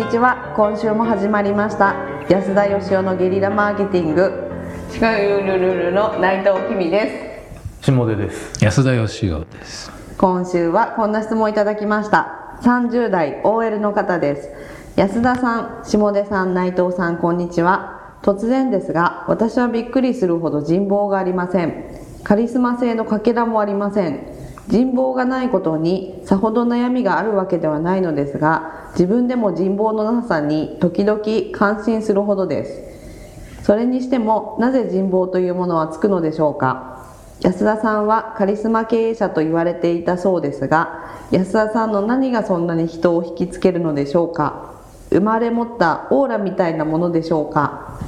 [0.00, 0.54] にちは。
[0.56, 1.94] 今週も始まりました。
[2.30, 4.50] 安田義雄のゲリラマーケティング。
[4.90, 7.44] シカユルルルの内藤きみで
[7.82, 7.84] す。
[7.84, 8.64] 下出です。
[8.64, 9.92] 安田義雄です。
[10.16, 12.56] 今週はこんな質問いただきました。
[12.62, 14.48] 30代 OL の方です。
[14.96, 18.16] 安田さん下出さん内藤さんこんにちは。
[18.22, 21.84] 突然ですが私はびっくりするほど人望がありません。
[22.24, 24.29] カリスマ性のかけらもありません
[24.70, 31.20] 人望がないことにさほど悩みがあるわけではないのですが自分でも人望のなさに時々
[31.52, 33.64] 感心するほどです。
[33.64, 37.04] それにしてもなぜ人望というものはつくのでしょうか。
[37.40, 44.74] 安田さんはカリスマ経営者と言われていたそうですが安田さんの何がそんなに人を引きつけるのでしょうか。
[45.10, 47.98] 生まれ持ったオーラみたいなものでしょうか。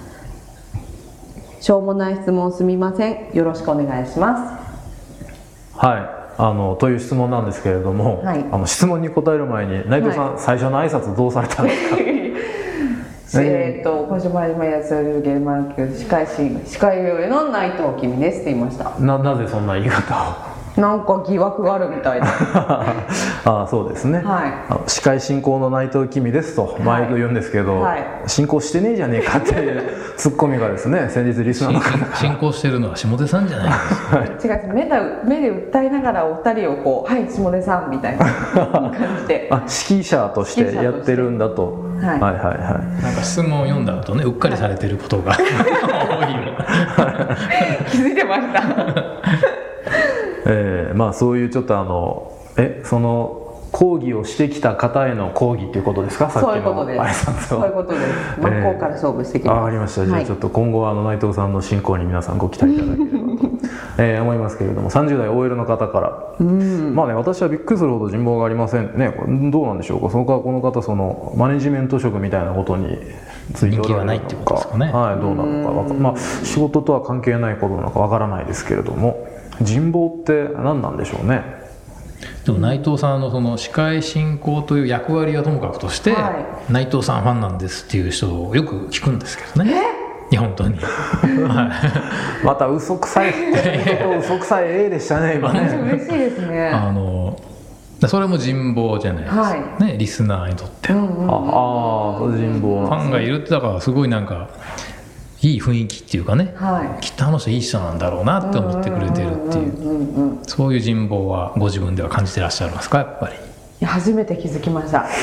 [1.61, 3.35] しょうもない質問すみません。
[3.35, 5.77] よろしくお願いします。
[5.77, 6.22] はい。
[6.45, 8.45] あのという質問なんですけれども、はい。
[8.51, 11.97] あの質問に答える前に内藤さん、最初の挨拶どうされたんですか？
[13.45, 18.91] えっと今週も始まりやするゲームマーケット司会進司会上の内藤君ですって言いました。
[18.99, 20.52] ななぜそんな言い方を？
[20.77, 22.27] なんか疑惑があるみたいな
[23.45, 24.47] あそうですね、は
[24.87, 24.91] い。
[24.91, 28.05] 司会進行の内藤君ですと毎度言うんですけど、はい。
[28.27, 29.83] 進行してねえじゃねえかっていう
[30.17, 34.55] ツッコミがですね先日リスナーの方から進行してるのは下出さんじゃないですか。
[34.57, 34.91] 違う目で
[35.25, 39.49] 目で訴えながらお二人をこう「はい下出さん」みたいな感じで。
[39.51, 40.73] あ指揮者として。
[40.83, 41.85] やってるんだと。
[42.01, 42.21] はい。
[42.21, 43.03] はいはいはい。
[43.03, 46.53] なんか質問を読んだ後ねうっかりされてることが多いよ。
[47.91, 49.52] 気づいてました
[50.47, 53.39] えーまあそういうちょっとあのえその
[53.73, 56.29] 講義をしてきた方への講義っていうことですか？
[56.31, 58.41] さっきのそういうことで挨すそういうことです。
[58.41, 60.25] 真っ向から勝負してきあます、わかりました、じゃはい。
[60.25, 63.25] あちょっと今後はあの内藤さんの進行に皆さんご期待いただければと、
[63.99, 68.93] えー思いますけれども30代 OL の方から、まあね私はびっくりするほど人望がありません。
[68.99, 70.11] ねこれどうなんでしょうか？
[70.11, 72.99] そのかこの方そのマネジメント職みたいなことに
[73.55, 74.93] ついておられるの人気がないってことですかね。
[74.93, 75.71] はいどうなのか。
[75.73, 79.27] わかまあ仕事とは関係ないことなのかわからないですけれども
[79.61, 81.63] 人望って何なんでしょうね？
[82.45, 89.83] でも内藤さんのその司会進行という役割はともかくとして、は内藤さんファンなんですっていう人をよく聞くんですけどね。
[90.31, 90.79] いや本当に。
[91.47, 92.47] はい。
[92.47, 93.35] また嘘くさい
[94.19, 95.61] 嘘くさい A でしたね今ね。
[95.61, 96.69] 嬉しいですね。
[96.71, 97.39] あの
[98.09, 100.93] それも人望じゃないですか、はねリスナーにとって。
[100.93, 101.31] は、うんうん。
[101.31, 104.49] ああ人望ファンがいるってだからすごいなんか
[105.43, 109.77] いい雰囲気っていうかねはきっとあの人いい人なんだろうなって思ってくれてるっていう。
[109.81, 112.99] うんうんうんそういう人望はご自分では感じてらっしゃいますか？
[112.99, 113.31] やっぱ
[113.81, 113.87] り。
[113.87, 115.07] 初めて気づきました。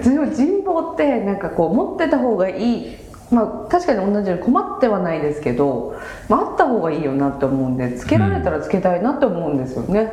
[0.00, 2.96] 人望ってなんかこう持ってた方がいい。
[3.30, 5.96] まあ確かに同じように困ってはないですけど、
[6.28, 10.12] まあ、あった方がいいよなって思うんでつけられたらつけたいなって思うんですよね、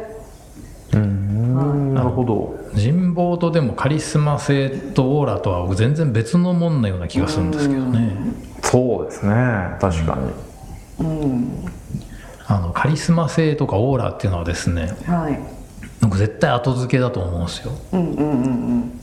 [0.94, 1.33] うん
[1.94, 2.58] なるほど。
[2.74, 8.18] 人望とでもカリスマ性とオーラとは全然別のもんなような気がするんですけどね。
[8.62, 9.34] そうですね。
[9.80, 10.18] 確か
[11.00, 11.66] に、うん。
[12.46, 15.40] あのカリスマ性とかオーラっていうのはですねはい。
[16.02, 17.72] 僕絶対後付けだと思うんですよ。
[17.94, 18.47] うんうんう
[18.80, 19.00] ん。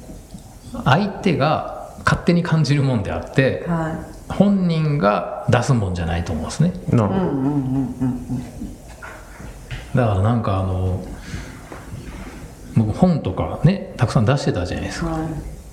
[0.84, 6.72] 相手が勝手に感じるもんであってうんは本人が出すもんじゃないと思うんですね。
[6.90, 8.40] なるほど、いうんうんうんうん。
[9.94, 11.04] だからなんかあの
[12.84, 15.10] 僕本とかねたくさん出してたじゃないですか。
[15.10, 15.28] はい。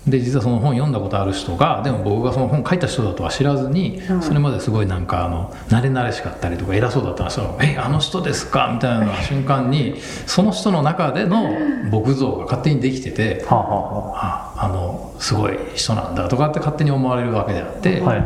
[0.09, 4.21] で実はその本読んだことある人がでも僕がその本書いた人だとは知らずに、はい。
[4.21, 7.31] それまですごいなんかあの慣れ慣れしかったりとか偉そうだったら
[7.61, 9.95] 「えあの人ですか?」みたいな瞬間に
[10.25, 11.49] その人の中での
[11.91, 14.67] 僕像が勝手にできててはあ、はああ。
[14.69, 18.25] のすごい人なんだとかって勝手に思われるわけであって、あはい。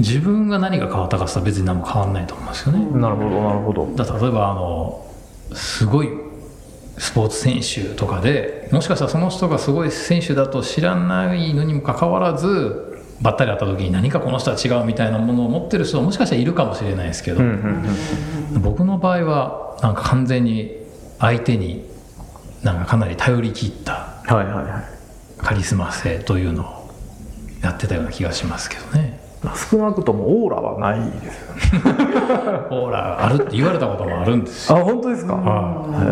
[0.00, 3.00] 自分が何が変わったかって言ったら別に何も変わんないと思うんですよね。
[3.00, 3.88] なるほどなるほど。
[3.94, 5.00] だ例えばあの
[5.52, 6.08] すごい
[6.98, 17.40] スポーツ選手とかでもしかしたらその人がすごい選手だと知らないのにもかかわらずばったり会った時に何かこの人は違うみたいなものを持ってる人はもしかしたらいるかもしれないですけど、
[18.60, 20.72] 僕の場合はなんか完全に
[21.18, 21.84] 相手に
[22.62, 24.22] なんかかなり頼り切った
[25.38, 26.90] カリスマ性というのを
[27.62, 29.23] やってたような気がしますけどね。
[29.54, 31.60] 少なくともオーラはないですよね。
[32.70, 34.78] オーラあるって言われたこともあるんですよ。
[34.78, 35.34] あ本当ですか？
[35.34, 36.06] はへ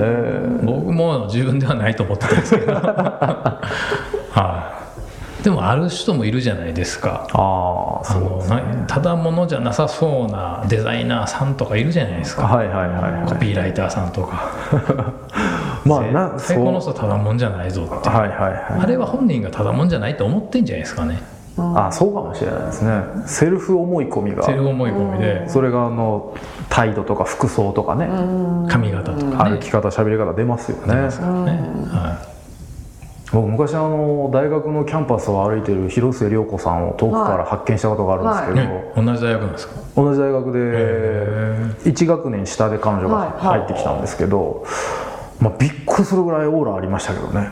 [0.60, 0.62] え。
[0.62, 2.72] い僕も自分ではないと思ってたんですけど、
[4.32, 4.72] は
[5.40, 7.26] い、でもある人もいるじゃないですか。
[7.32, 12.46] ああのなただものじゃなさそうなデザイナーさんとかいるじゃないですか。
[12.46, 13.28] はいはいはいはい。
[13.28, 14.42] コピーライターさんとか。
[15.84, 16.36] まあなこ
[16.70, 18.08] の人ただもんじゃないぞって。
[18.08, 18.56] はいはいはい。
[18.82, 21.20] あれは本人がただもんじゃないと思ってんじゃないですかね
[21.58, 23.02] あそうかもしれないですね。
[23.26, 24.42] セルフ思い込みが。
[24.44, 25.48] セルフ思い込みで。
[25.48, 26.34] それがあの
[26.70, 28.08] 態度とか服装とかね、
[28.68, 29.50] 髪型とかね。
[29.56, 30.94] 歩き方喋り方出ますよね。
[31.02, 31.60] ですからね、
[31.90, 32.32] は
[33.32, 39.74] 僕昔あの大学のキャンパスを歩いてる広末涼子さんを遠くから発見したことがあるんですけど、ね同じ大学なんですか？
[39.96, 40.52] 同じ大学へ
[41.84, 43.60] で1学年下で彼女がはいはい。
[43.60, 44.64] 入ってきたんですけど、
[45.40, 47.50] まあ、びっくりするぐらいオーラありましたけどね。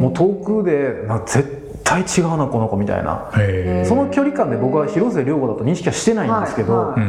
[0.00, 1.59] もう遠くでな絶対
[1.98, 3.30] 違うなこの子みたいな。
[3.36, 7.00] へその距離感で僕は広末涼子だと認識はしてないんですけど、はい。
[7.00, 7.06] は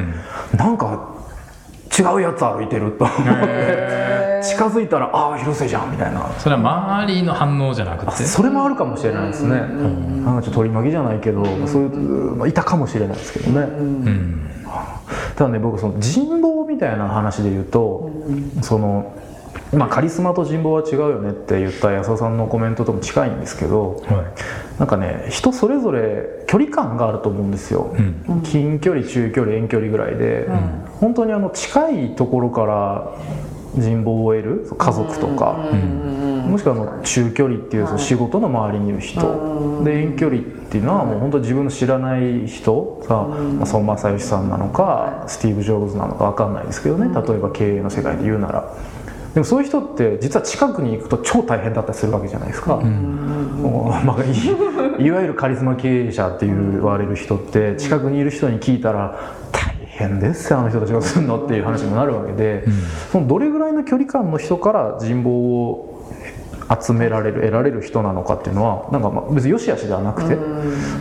[0.53, 1.11] いなんか
[1.99, 6.31] 違うやつ歩いてると思って近づいたらああ広末じゃんみたいな。
[6.39, 9.49] それは周りの反応じゃなくあてそれもあるかもしれないですね、
[10.23, 11.89] なんかちょっと取り巻きじゃないけど、そういう、
[12.37, 14.49] まあ、いたかもしれないですけどね、うん。
[15.35, 18.09] ただね僕その人望みたいな話で言うと、
[18.61, 19.13] その
[19.74, 24.33] まあカリスマと人望は違うよねって言った安田さんのコメントとも近いんですけどは
[24.80, 28.42] なんかね人それぞれ距離感があると思うんですよ、いうん。
[28.42, 30.48] 近距離中距離遠距離ぐらいで、
[31.00, 33.15] 本当にあの近いところから
[33.75, 35.53] 人望を得る家族とか、
[36.45, 43.01] もしくはあの中距離っていうその仕事の周りにいる人、で遠距離っていうのはもう本当自分の知らない人。
[43.07, 47.07] さ、まあ、孫正義さんなのかスティーブ・ジョブズなのか分かんないですけどね。
[47.15, 48.74] 例えば経営の世界で言うなら。
[49.33, 52.75] でもそういう人って実は近くに行くと超大変だったりするわけじゃないですか。
[52.77, 54.35] もうまあ、い
[55.05, 59.15] いわゆるカリスマ経営者って言われる人って近くにいる人に聞いたら
[59.51, 62.65] 大変ですよあの人たちがするのっていう話にもなるわけで、
[63.11, 66.03] そのどれぐらいの距離感の人から人望を
[66.79, 70.41] 集められる得られる人なのかっていうのはなんかまあ別に良し悪しではなくて、な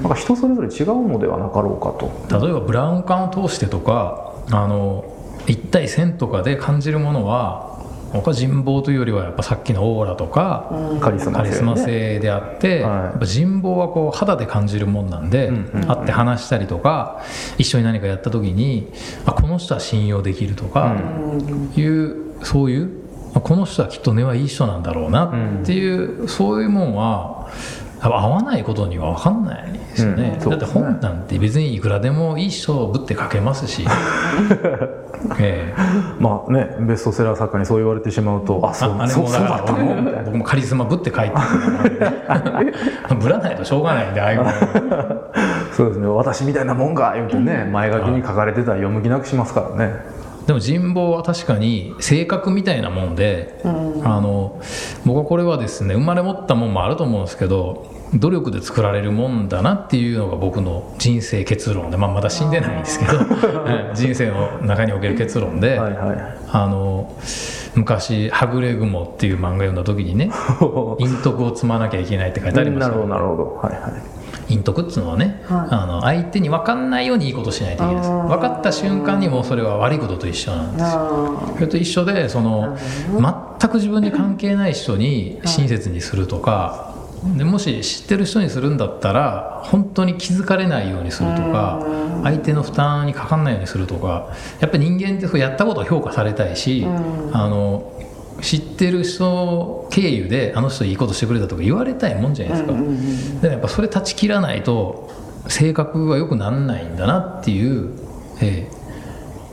[0.06, 2.40] んか人それぞれ違うのではなかろうかと。
[2.40, 5.04] 例えばブラウン管を通してとかあの
[5.46, 7.79] 1対1000とかで感じるものは
[8.12, 10.70] 僕は人望というよりはやっぱさっきのオーラとか、
[11.00, 11.50] カリスマ性ね。
[11.50, 13.04] カリスマ性であって、はい。
[13.04, 17.22] やっぱ人望はこう肌で感じるもんなんで、うんうん会って話したりとか
[17.58, 18.92] 一緒に何かやった時に
[19.24, 20.96] あこの人は信用できるとか
[21.76, 22.90] いう、そういう
[23.34, 27.48] あこの人はきっと根はいい人なんだろうなっていう、そういうもんは
[28.02, 30.50] 合わないことには分かんないですよね,、だってうん。
[30.52, 30.82] そうですね。
[30.82, 33.86] 本なんて別にいくらでもいい人をぶって書けますし、
[35.38, 35.80] ええ。
[36.18, 40.24] まあねベストセラー作家にそう言われてしまうとあそうああれもだかの？
[40.24, 41.36] 僕もカリスマぶって書いて
[43.10, 44.50] るぶら ないとしょうがないんでああいうもの。
[45.72, 46.06] そうですね。
[46.08, 50.19] 私みたいなもんが言うてね前書きに書かれてたら読む気なくしますからね。
[50.50, 54.60] でも人望は確かに性格みたいなもんで、あの
[55.06, 63.18] 僕はこれはですね生まれ持ったもんもあると思うんですけど努力で作られるもんだなっていうのが僕の人生結論で、まあ、まだ死んでないんですけど
[63.62, 67.14] はい人生の中における結論で、はいはいあの
[67.76, 70.32] 昔「はぐれ雲」っていう漫画読んだ時にね
[70.98, 72.88] 陰徳を積まなきゃいけないって書いてありました。
[72.88, 73.60] なるほどなるほど。
[73.62, 74.19] はいはい
[74.50, 75.68] 陰徳っつうのはね、はい。
[75.70, 78.10] あの相手に分かんないようにいいことしないといけないです。
[78.10, 80.86] 分かった瞬間にもうそれは悪いことと一緒なんですよ。
[80.88, 82.76] あそれと一緒でその
[83.58, 86.94] 全く自分に関係ない人に親切にするとか
[87.36, 91.84] でもし知ってる人にするんだったら本当に気づかれないようにするとか
[92.22, 96.86] 相手の負担にかかんないようにするとかやっぱり人間ってやったことを評価されたいし
[97.32, 97.92] あの
[98.40, 102.72] 知ってる人経由であの人いいことしてくれたとか言われたいもんじゃないですか。
[103.42, 105.10] でもやっぱそれ断ち切らないと
[105.48, 107.90] 性格が良くならないんだなっていう、
[108.40, 108.80] ええ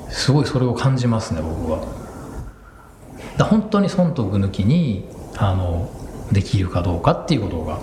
[0.10, 1.80] すごいそれを感じますね僕は。
[3.38, 5.89] だ本当に損得抜きにあの
[6.32, 7.79] できるかどうかっていうことが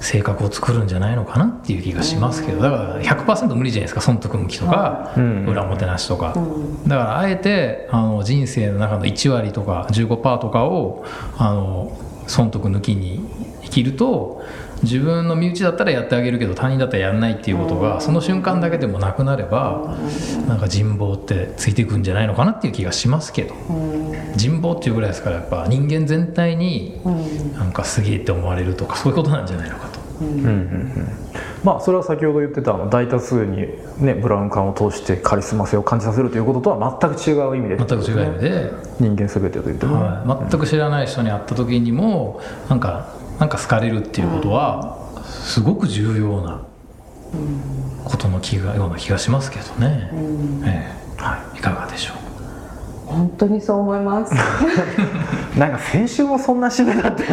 [0.00, 5.46] 性格を作るんじゃないのかなっていう気がしますけどだから100%無理じゃないですか損得向きとか、うん。
[5.46, 6.34] 裏表なしとか、
[6.86, 11.04] だからあえてあの人生の中の1割とか15%とかを
[11.36, 13.20] あの損得抜きに
[13.62, 14.42] 生きると
[14.82, 19.96] 自分の身内だったらやってあげるけど他人だったらやんないっていうことがその瞬間だけでもなくなれば
[20.48, 23.54] なんか人望ってついていくんじゃないのかなっていう気がしますけど。
[24.36, 27.00] 人望っていうぐらいですからやっぱ人間全体に
[27.54, 30.00] なんかすげえって思われるとかそういうことなんじゃないのかと。
[30.20, 30.28] うん。
[30.28, 31.30] うんうん
[31.64, 33.66] まあそれは先ほど言ってたあの大多数に、
[33.98, 38.72] ね、ブラウン管を通してカリスマ性を感じさせるということとは全く違う意味で全く違う意味で。
[38.98, 46.60] 人間全てと言ってもね、はい、全く知らない人に会った時にもなんかなんか好かれるっていうことはすごく重要な
[48.04, 50.10] ことの気がような気がしますけどね、
[50.64, 51.22] ええ。
[51.22, 52.16] はい、いかがでしょう？
[53.06, 54.34] 本当にそう思います。
[55.58, 57.24] なんか先週もそんな締めだって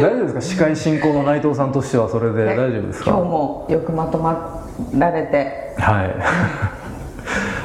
[0.00, 0.40] 大丈夫ですか？
[0.40, 3.10] 司会進行の内藤さんとしてはそれで大丈夫ですか？
[3.12, 4.64] 今日もよくまとま
[4.98, 5.74] られて。
[5.78, 6.02] は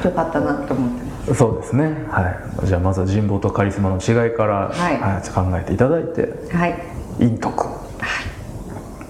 [0.04, 1.01] よかったなと思って
[1.34, 2.06] そうですね。
[2.10, 2.66] はい。
[2.66, 4.98] じゃあまずは人望とカリスマの違いから、はい。
[4.98, 5.30] はい。
[5.30, 6.74] 考えていただいてはい。
[7.18, 7.82] 陰徳。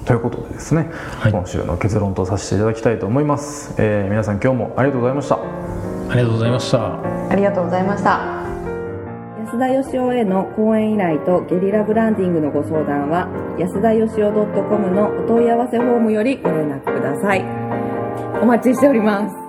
[0.04, 0.90] ということでですね、
[1.20, 1.32] はい。
[1.32, 5.36] 今週の結論とさせていただきたいと思います、えー皆さん今日もありがとうございました。
[5.36, 7.30] ありがとうございました。
[7.30, 8.42] ありがとうございました。
[9.38, 13.28] 安安田義雄への講演依頼とゲリラブランディングのご相談は
[13.58, 17.44] 安田義雄 .com のお問い合わせフォームよりご連絡ください。
[18.42, 19.41] お待ちしております